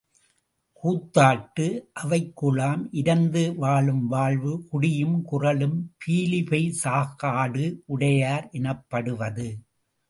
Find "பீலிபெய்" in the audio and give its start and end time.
5.97-6.69